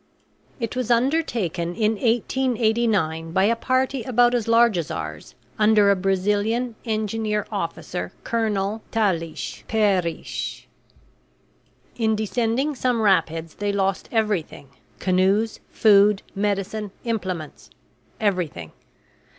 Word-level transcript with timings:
It 0.59 0.75
was 0.75 0.89
undertaken 0.89 1.75
in 1.75 1.91
1889 1.91 3.33
by 3.33 3.43
a 3.43 3.55
party 3.55 4.01
about 4.01 4.33
as 4.33 4.47
large 4.47 4.75
as 4.79 4.89
ours 4.89 5.35
under 5.59 5.91
a 5.91 5.95
Brazilian 5.95 6.73
engineer 6.85 7.45
officer, 7.51 8.11
Colonel 8.23 8.81
Telles 8.89 9.61
Peres. 9.67 10.65
In 11.97 12.15
descending 12.15 12.73
some 12.73 12.99
rapids 13.03 13.53
they 13.53 13.71
lost 13.71 14.09
everything 14.11 14.69
canoes, 14.97 15.59
food, 15.69 16.23
medicine, 16.33 16.89
implements 17.03 17.69
everything. 18.19 18.71